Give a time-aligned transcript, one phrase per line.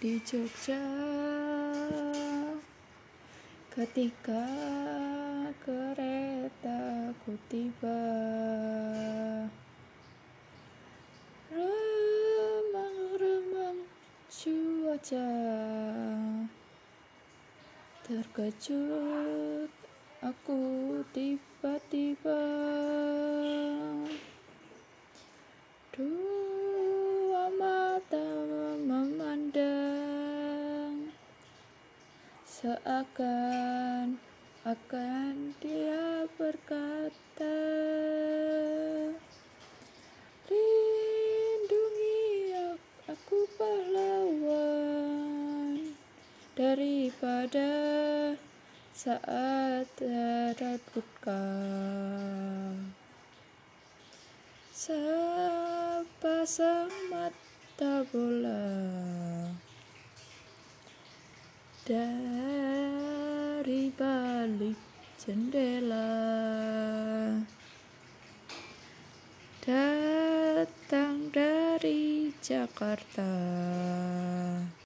[0.00, 0.80] di Jogja.
[3.68, 4.48] Ketika
[5.60, 8.00] keretaku tiba
[11.52, 13.84] remang-remang
[14.32, 15.28] cuaca
[18.08, 19.68] terkejut
[20.24, 20.60] aku
[21.12, 22.40] tiba-tiba
[32.60, 34.20] seakan
[34.68, 37.56] akan dia berkata
[40.44, 42.20] lindungi
[43.08, 44.76] aku pahlawan
[46.52, 47.72] daripada
[48.92, 52.76] saat terabut kau
[54.76, 56.12] sepasang
[57.08, 59.09] mata bola
[61.90, 64.78] dari balik
[65.18, 66.14] jendela.
[69.58, 73.26] Datang dari Jakarta